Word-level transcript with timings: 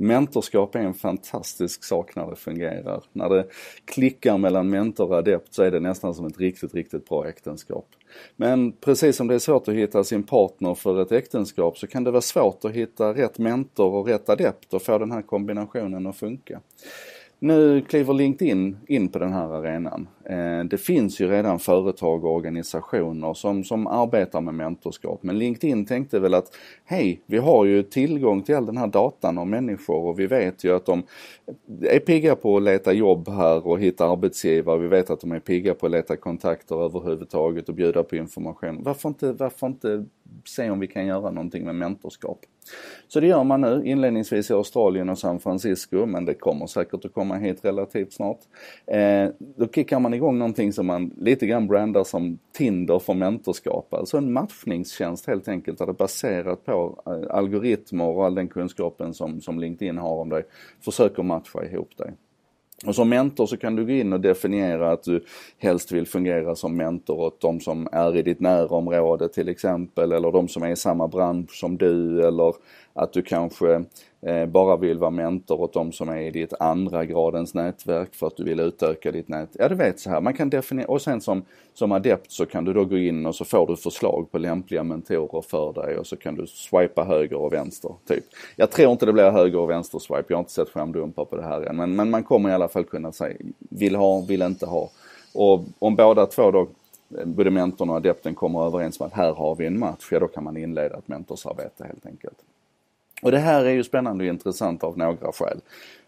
Mentorskap 0.00 0.74
är 0.74 0.80
en 0.80 0.94
fantastisk 0.94 1.84
sak 1.84 2.16
när 2.16 2.30
det 2.30 2.36
fungerar. 2.36 3.02
När 3.12 3.28
det 3.28 3.46
klickar 3.84 4.38
mellan 4.38 4.70
mentor 4.70 5.10
och 5.10 5.18
adept 5.18 5.54
så 5.54 5.62
är 5.62 5.70
det 5.70 5.80
nästan 5.80 6.14
som 6.14 6.26
ett 6.26 6.38
riktigt, 6.38 6.74
riktigt 6.74 7.08
bra 7.08 7.28
äktenskap. 7.28 7.86
Men 8.36 8.72
precis 8.72 9.16
som 9.16 9.26
det 9.26 9.34
är 9.34 9.38
svårt 9.38 9.68
att 9.68 9.74
hitta 9.74 10.04
sin 10.04 10.22
partner 10.22 10.74
för 10.74 11.02
ett 11.02 11.12
äktenskap 11.12 11.78
så 11.78 11.86
kan 11.86 12.04
det 12.04 12.10
vara 12.10 12.20
svårt 12.20 12.64
att 12.64 12.72
hitta 12.72 13.14
rätt 13.14 13.38
mentor 13.38 13.94
och 13.94 14.06
rätt 14.06 14.28
adept 14.28 14.74
och 14.74 14.82
få 14.82 14.98
den 14.98 15.12
här 15.12 15.22
kombinationen 15.22 16.06
att 16.06 16.16
funka. 16.16 16.60
Nu 17.38 17.80
kliver 17.80 18.14
LinkedIn 18.14 18.76
in 18.86 19.08
på 19.08 19.18
den 19.18 19.32
här 19.32 19.48
arenan. 19.48 20.08
Eh, 20.28 20.64
det 20.64 20.78
finns 20.78 21.20
ju 21.20 21.28
redan 21.28 21.58
företag 21.58 22.24
och 22.24 22.34
organisationer 22.34 23.34
som, 23.34 23.64
som 23.64 23.86
arbetar 23.86 24.40
med 24.40 24.54
mentorskap. 24.54 25.22
Men 25.22 25.38
LinkedIn 25.38 25.86
tänkte 25.86 26.20
väl 26.20 26.34
att 26.34 26.56
hej, 26.84 27.20
vi 27.26 27.38
har 27.38 27.64
ju 27.64 27.82
tillgång 27.82 28.42
till 28.42 28.54
all 28.54 28.66
den 28.66 28.76
här 28.76 28.86
datan 28.86 29.38
om 29.38 29.50
människor 29.50 29.96
och 29.96 30.18
vi 30.18 30.26
vet 30.26 30.64
ju 30.64 30.76
att 30.76 30.86
de 30.86 31.02
är 31.82 31.98
pigga 31.98 32.36
på 32.36 32.56
att 32.56 32.62
leta 32.62 32.92
jobb 32.92 33.28
här 33.28 33.66
och 33.66 33.80
hitta 33.80 34.10
arbetsgivare. 34.10 34.78
Vi 34.78 34.88
vet 34.88 35.10
att 35.10 35.20
de 35.20 35.32
är 35.32 35.40
pigga 35.40 35.74
på 35.74 35.86
att 35.86 35.92
leta 35.92 36.16
kontakter 36.16 36.84
överhuvudtaget 36.84 37.68
och 37.68 37.74
bjuda 37.74 38.02
på 38.02 38.16
information. 38.16 38.82
Varför 38.82 39.08
inte, 39.08 39.32
varför 39.32 39.66
inte 39.66 40.04
se 40.44 40.70
om 40.70 40.80
vi 40.80 40.86
kan 40.86 41.06
göra 41.06 41.30
någonting 41.30 41.64
med 41.64 41.74
mentorskap? 41.74 42.38
Så 43.08 43.20
det 43.20 43.26
gör 43.26 43.44
man 43.44 43.60
nu 43.60 43.82
inledningsvis 43.84 44.50
i 44.50 44.54
Australien 44.54 45.08
och 45.08 45.18
San 45.18 45.40
Francisco 45.40 46.06
men 46.06 46.24
det 46.24 46.34
kommer 46.34 46.66
säkert 46.66 47.04
att 47.04 47.12
komma 47.12 47.36
hit 47.36 47.64
relativt 47.64 48.12
snart. 48.12 48.38
Eh, 48.86 49.28
då 49.56 49.68
kickar 49.68 50.00
man 50.00 50.14
igång 50.18 50.38
någonting 50.38 50.72
som 50.72 50.86
man 50.86 51.10
lite 51.16 51.46
grann 51.46 51.66
brandar 51.66 52.04
som 52.04 52.38
Tinder 52.52 52.98
för 52.98 53.14
mentorskap. 53.14 53.94
Alltså 53.94 54.16
en 54.16 54.32
matchningstjänst 54.32 55.26
helt 55.26 55.48
enkelt 55.48 55.78
där 55.78 55.86
det 55.86 55.92
baserat 55.92 56.64
på 56.64 57.02
eh, 57.06 57.36
algoritmer 57.36 58.04
och 58.04 58.24
all 58.24 58.34
den 58.34 58.48
kunskapen 58.48 59.14
som, 59.14 59.40
som 59.40 59.60
LinkedIn 59.60 59.98
har 59.98 60.16
om 60.16 60.28
dig 60.28 60.42
försöker 60.80 61.22
matcha 61.22 61.64
ihop 61.64 61.96
dig. 61.96 62.12
Och 62.86 62.94
som 62.94 63.08
mentor 63.08 63.46
så 63.46 63.56
kan 63.56 63.76
du 63.76 63.86
gå 63.86 63.92
in 63.92 64.12
och 64.12 64.20
definiera 64.20 64.92
att 64.92 65.02
du 65.02 65.24
helst 65.58 65.92
vill 65.92 66.06
fungera 66.06 66.56
som 66.56 66.76
mentor 66.76 67.18
åt 67.18 67.40
de 67.40 67.60
som 67.60 67.88
är 67.92 68.16
i 68.16 68.22
ditt 68.22 68.40
närområde 68.40 69.28
till 69.28 69.48
exempel 69.48 70.12
eller 70.12 70.32
de 70.32 70.48
som 70.48 70.62
är 70.62 70.70
i 70.70 70.76
samma 70.76 71.08
bransch 71.08 71.50
som 71.50 71.76
du 71.76 72.26
eller 72.26 72.54
att 72.98 73.12
du 73.12 73.22
kanske 73.22 73.84
eh, 74.20 74.46
bara 74.46 74.76
vill 74.76 74.98
vara 74.98 75.10
mentor 75.10 75.60
åt 75.60 75.72
de 75.72 75.92
som 75.92 76.08
är 76.08 76.20
i 76.20 76.30
ditt 76.30 76.52
andra 76.60 77.04
gradens 77.04 77.54
nätverk 77.54 78.14
för 78.14 78.26
att 78.26 78.36
du 78.36 78.44
vill 78.44 78.60
utöka 78.60 79.12
ditt 79.12 79.28
nät. 79.28 79.48
Ja 79.52 79.68
du 79.68 79.74
vet 79.74 80.00
så 80.00 80.10
här, 80.10 80.20
man 80.20 80.34
kan 80.34 80.50
definiera 80.50 80.88
och 80.88 81.02
sen 81.02 81.20
som, 81.20 81.42
som 81.74 81.92
adept 81.92 82.32
så 82.32 82.46
kan 82.46 82.64
du 82.64 82.72
då 82.72 82.84
gå 82.84 82.98
in 82.98 83.26
och 83.26 83.34
så 83.34 83.44
får 83.44 83.66
du 83.66 83.76
förslag 83.76 84.28
på 84.30 84.38
lämpliga 84.38 84.82
mentorer 84.82 85.42
för 85.42 85.72
dig 85.72 85.98
och 85.98 86.06
så 86.06 86.16
kan 86.16 86.34
du 86.34 86.46
swipa 86.46 87.04
höger 87.04 87.36
och 87.36 87.52
vänster. 87.52 87.90
typ. 88.08 88.24
Jag 88.56 88.70
tror 88.70 88.92
inte 88.92 89.06
det 89.06 89.12
blir 89.12 89.30
höger 89.30 89.58
och 89.58 89.70
vänster 89.70 89.98
swipe, 89.98 90.24
jag 90.28 90.36
har 90.36 90.42
inte 90.42 90.52
sett 90.52 90.68
skärmdumpar 90.68 91.24
på 91.24 91.36
det 91.36 91.42
här 91.42 91.60
än 91.60 91.76
men, 91.76 91.96
men 91.96 92.10
man 92.10 92.22
kommer 92.22 92.50
i 92.50 92.52
alla 92.52 92.68
fall 92.68 92.84
kunna 92.84 93.12
säga 93.12 93.36
vill 93.58 93.96
ha, 93.96 94.20
vill 94.20 94.42
inte 94.42 94.66
ha. 94.66 94.90
Och 95.34 95.64
om 95.78 95.96
båda 95.96 96.26
två 96.26 96.50
då 96.50 96.68
både 97.24 97.50
mentorn 97.50 97.90
och 97.90 97.96
adepten 97.96 98.34
kommer 98.34 98.66
överens 98.66 99.00
om 99.00 99.06
att 99.06 99.12
här 99.12 99.32
har 99.32 99.54
vi 99.54 99.66
en 99.66 99.78
match, 99.78 100.08
ja 100.10 100.20
då 100.20 100.28
kan 100.28 100.44
man 100.44 100.56
inleda 100.56 100.96
ett 100.96 101.08
mentorsarbete 101.08 101.84
helt 101.84 102.06
enkelt. 102.06 102.38
Och 103.22 103.30
det 103.30 103.38
här 103.38 103.64
är 103.64 103.70
ju 103.70 103.84
spännande 103.84 104.24
och 104.24 104.28
intressant 104.28 104.84
av 104.84 104.98
några 104.98 105.32
skäl. 105.32 105.60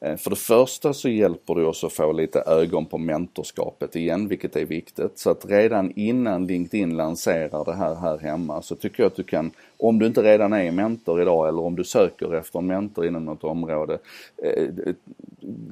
Eh, 0.00 0.16
för 0.16 0.30
det 0.30 0.36
första 0.36 0.92
så 0.92 1.08
hjälper 1.08 1.54
det 1.54 1.66
oss 1.66 1.84
att 1.84 1.92
få 1.92 2.12
lite 2.12 2.40
ögon 2.40 2.86
på 2.86 2.98
mentorskapet 2.98 3.96
igen, 3.96 4.28
vilket 4.28 4.56
är 4.56 4.64
viktigt. 4.64 5.18
Så 5.18 5.30
att 5.30 5.46
redan 5.46 5.92
innan 5.96 6.46
LinkedIn 6.46 6.96
lanserar 6.96 7.64
det 7.64 7.74
här 7.74 7.94
här 7.94 8.18
hemma 8.18 8.62
så 8.62 8.76
tycker 8.76 9.02
jag 9.02 9.10
att 9.10 9.16
du 9.16 9.22
kan, 9.22 9.50
om 9.78 9.98
du 9.98 10.06
inte 10.06 10.22
redan 10.22 10.52
är 10.52 10.70
mentor 10.72 11.22
idag 11.22 11.48
eller 11.48 11.62
om 11.62 11.76
du 11.76 11.84
söker 11.84 12.34
efter 12.34 12.58
en 12.58 12.66
mentor 12.66 13.06
inom 13.06 13.24
något 13.24 13.44
område, 13.44 13.98
eh, 14.42 14.94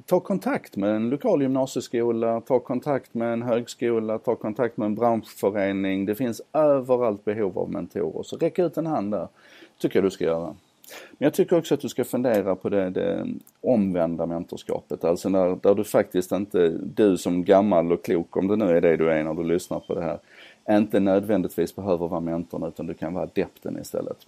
ta 0.06 0.20
kontakt 0.20 0.76
med 0.76 0.96
en 0.96 1.10
lokal 1.10 1.42
gymnasieskola, 1.42 2.40
ta 2.40 2.58
kontakt 2.58 3.14
med 3.14 3.32
en 3.32 3.42
högskola, 3.42 4.18
ta 4.18 4.36
kontakt 4.36 4.76
med 4.76 4.86
en 4.86 4.94
branschförening. 4.94 6.06
Det 6.06 6.14
finns 6.14 6.42
överallt 6.52 7.24
behov 7.24 7.58
av 7.58 7.70
mentorer. 7.70 8.22
Så 8.22 8.36
räck 8.36 8.58
ut 8.58 8.76
en 8.76 8.86
hand 8.86 9.10
där, 9.10 9.28
tycker 9.78 9.96
jag 9.96 10.04
du 10.04 10.10
ska 10.10 10.24
göra. 10.24 10.54
Men 11.10 11.26
jag 11.26 11.34
tycker 11.34 11.58
också 11.58 11.74
att 11.74 11.80
du 11.80 11.88
ska 11.88 12.04
fundera 12.04 12.56
på 12.56 12.68
det, 12.68 12.90
det 12.90 13.26
omvända 13.60 14.26
mentorskapet. 14.26 15.04
Alltså 15.04 15.28
när, 15.28 15.58
där 15.62 15.74
du 15.74 15.84
faktiskt 15.84 16.32
inte, 16.32 16.68
du 16.68 17.18
som 17.18 17.44
gammal 17.44 17.92
och 17.92 18.04
klok, 18.04 18.36
om 18.36 18.48
det 18.48 18.56
nu 18.56 18.76
är 18.76 18.80
det 18.80 18.96
du 18.96 19.10
är 19.10 19.24
när 19.24 19.34
du 19.34 19.44
lyssnar 19.44 19.80
på 19.80 19.94
det 19.94 20.02
här, 20.02 20.18
inte 20.70 21.00
nödvändigtvis 21.00 21.76
behöver 21.76 22.08
vara 22.08 22.20
mentorn 22.20 22.64
utan 22.64 22.86
du 22.86 22.94
kan 22.94 23.14
vara 23.14 23.24
adepten 23.24 23.78
istället. 23.80 24.26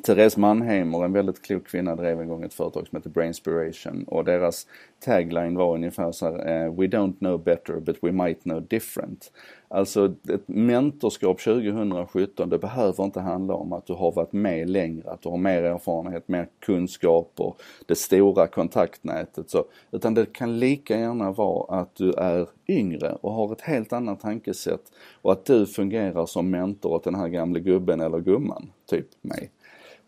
Therese 0.00 0.36
Mannheimer, 0.36 1.04
en 1.04 1.12
väldigt 1.12 1.42
klok 1.42 1.66
kvinna, 1.66 1.96
drev 1.96 2.20
en 2.20 2.28
gång 2.28 2.44
ett 2.44 2.54
företag 2.54 2.88
som 2.88 2.96
heter 2.96 3.10
Brainspiration 3.10 4.04
och 4.04 4.24
deras 4.24 4.66
tagline 5.00 5.54
var 5.54 5.74
ungefär 5.74 6.12
så 6.12 6.26
här, 6.26 6.64
eh, 6.64 6.72
We 6.72 6.86
don't 6.86 7.18
know 7.18 7.44
better 7.44 7.80
but 7.80 7.96
we 8.02 8.12
might 8.12 8.42
know 8.42 8.62
different. 8.62 9.32
Alltså 9.68 10.14
ett 10.28 10.48
mentorskap 10.48 11.40
2017, 11.40 12.48
det 12.50 12.58
behöver 12.58 13.04
inte 13.04 13.20
handla 13.20 13.54
om 13.54 13.72
att 13.72 13.86
du 13.86 13.92
har 13.92 14.12
varit 14.12 14.32
med 14.32 14.70
längre, 14.70 15.10
att 15.10 15.22
du 15.22 15.28
har 15.28 15.36
mer 15.36 15.62
erfarenhet, 15.62 16.28
mer 16.28 16.48
kunskap 16.60 17.32
och 17.36 17.62
det 17.86 17.94
stora 17.94 18.46
kontaktnätet 18.46 19.50
så, 19.50 19.64
utan 19.90 20.14
det 20.14 20.32
kan 20.32 20.58
lika 20.58 20.98
gärna 20.98 21.32
vara 21.32 21.80
att 21.80 21.94
du 21.94 22.12
är 22.12 22.48
yngre 22.68 23.12
och 23.20 23.32
har 23.32 23.52
ett 23.52 23.60
helt 23.60 23.92
annat 23.92 24.20
tankesätt 24.20 24.92
och 25.22 25.32
att 25.32 25.44
du 25.44 25.66
fungerar 25.66 26.26
som 26.26 26.50
mentor 26.50 26.90
åt 26.90 27.04
den 27.04 27.14
här 27.14 27.28
gamle 27.28 27.60
gubben 27.60 28.00
eller 28.00 28.18
gumman, 28.18 28.70
typ 28.86 29.06
mig. 29.20 29.50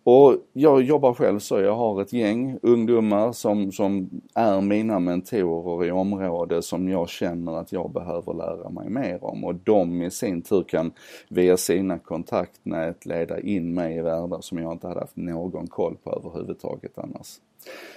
Och 0.06 0.36
jag 0.52 0.82
jobbar 0.82 1.14
själv 1.14 1.38
så, 1.38 1.60
jag 1.60 1.76
har 1.76 2.02
ett 2.02 2.12
gäng 2.12 2.58
ungdomar 2.62 3.32
som, 3.32 3.72
som 3.72 4.10
är 4.34 4.60
mina 4.60 4.98
mentorer 4.98 5.86
i 5.86 5.90
område 5.90 6.62
som 6.62 6.88
jag 6.88 7.08
känner 7.08 7.56
att 7.56 7.72
jag 7.72 7.92
behöver 7.92 8.34
lära 8.34 8.70
mig 8.70 8.88
mer 8.88 9.24
om 9.24 9.44
och 9.44 9.54
de 9.54 10.02
i 10.02 10.10
sin 10.10 10.42
tur 10.42 10.62
kan 10.62 10.92
via 11.28 11.56
sina 11.56 11.98
kontaktnät 11.98 13.06
leda 13.06 13.40
in 13.40 13.74
mig 13.74 13.96
i 13.96 14.00
världar 14.00 14.40
som 14.40 14.58
jag 14.58 14.72
inte 14.72 14.88
hade 14.88 15.00
haft 15.00 15.16
någon 15.16 15.66
koll 15.66 15.96
på 16.04 16.12
överhuvudtaget 16.12 16.98
annars. 16.98 17.40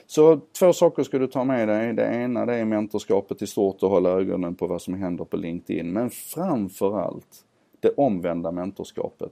Så 0.05 0.39
två 0.59 0.73
saker 0.73 1.03
ska 1.03 1.19
du 1.19 1.27
ta 1.27 1.43
med 1.43 1.67
dig. 1.67 1.93
Det 1.93 2.05
ena 2.05 2.45
det 2.45 2.55
är 2.55 2.65
mentorskapet 2.65 3.41
i 3.41 3.47
stort 3.47 3.83
och 3.83 3.89
hålla 3.89 4.09
ögonen 4.09 4.55
på 4.55 4.67
vad 4.67 4.81
som 4.81 4.93
händer 4.93 5.25
på 5.25 5.37
LinkedIn. 5.37 5.93
Men 5.93 6.09
framförallt 6.09 7.43
det 7.79 7.89
omvända 7.89 8.51
mentorskapet. 8.51 9.31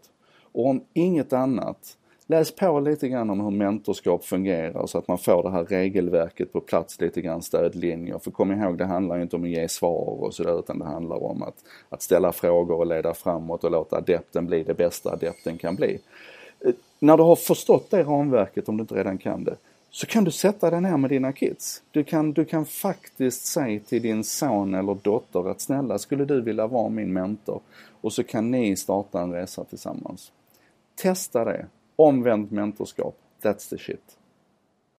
Och 0.52 0.68
om 0.68 0.84
inget 0.94 1.34
annat 1.34 1.98
läs 2.28 2.52
på 2.52 2.80
lite 2.80 3.10
grann 3.10 3.30
om 3.30 3.40
hur 3.40 3.52
mentorskap 3.52 4.26
fungerar 4.26 4.88
så 4.88 4.98
att 4.98 5.08
man 5.08 5.18
får 5.18 5.44
det 5.44 5.52
här 5.52 5.66
regelverket 5.66 6.54
på 6.54 6.62
plats, 6.62 7.02
lite 7.02 7.22
grann 7.22 7.42
stödlinjer. 7.42 8.20
För 8.20 8.32
kom 8.32 8.52
ihåg, 8.52 8.78
det 8.78 8.86
handlar 8.86 9.16
ju 9.16 9.22
inte 9.22 9.36
om 9.36 9.44
att 9.44 9.50
ge 9.50 9.68
svar 9.68 10.24
och 10.24 10.34
sådär 10.34 10.60
utan 10.60 10.80
det 10.80 10.86
handlar 10.86 11.24
om 11.24 11.44
att, 11.44 11.56
att 11.90 12.02
ställa 12.02 12.32
frågor 12.32 12.78
och 12.78 12.88
leda 12.88 13.14
framåt 13.14 13.64
och 13.64 13.72
låta 13.72 13.98
adepten 13.98 14.48
bli 14.48 14.64
det 14.64 14.74
bästa 14.74 15.12
adepten 15.12 15.58
kan 15.58 15.76
bli. 15.76 16.00
Eh, 16.66 16.74
när 17.00 17.18
du 17.18 17.24
har 17.24 17.36
förstått 17.36 17.90
det 17.90 18.04
ramverket, 18.04 18.70
om 18.70 18.78
du 18.78 18.82
inte 18.82 18.96
redan 18.96 19.18
kan 19.18 19.44
det, 19.44 19.56
så 19.92 20.06
kan 20.06 20.24
du 20.24 20.32
sätta 20.32 20.70
dig 20.70 20.82
ner 20.82 20.98
med 20.98 21.10
dina 21.10 21.34
kids. 21.34 21.84
Du 21.92 22.04
kan, 22.04 22.34
du 22.34 22.46
kan 22.46 22.66
faktiskt 22.66 23.46
säga 23.46 23.80
till 23.80 24.02
din 24.02 24.24
son 24.24 24.76
eller 24.76 24.98
dotter 25.02 25.50
att 25.50 25.62
snälla, 25.62 25.98
skulle 25.98 26.26
du 26.26 26.42
vilja 26.42 26.68
vara 26.68 26.90
min 26.90 27.14
mentor? 27.14 27.62
Och 28.02 28.14
så 28.14 28.24
kan 28.24 28.52
ni 28.52 28.76
starta 28.76 29.22
en 29.22 29.34
resa 29.34 29.64
tillsammans. 29.64 30.32
Testa 30.96 31.46
det. 31.46 31.66
Omvänt 31.96 32.52
mentorskap. 32.52 33.16
That's 33.42 33.70
the 33.70 33.78
shit. 33.78 34.18